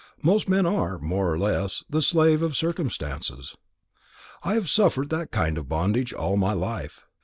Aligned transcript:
Most 0.23 0.49
men 0.49 0.65
are, 0.65 0.97
more 0.97 1.31
or 1.31 1.37
less, 1.37 1.83
the 1.87 2.01
slave 2.01 2.41
of 2.41 2.55
circumstances. 2.57 3.55
I 4.41 4.55
have 4.55 4.67
suffered 4.67 5.11
that 5.11 5.29
kind 5.29 5.59
of 5.59 5.69
bondage 5.69 6.11
all 6.11 6.37
my 6.37 6.53
life. 6.53 7.05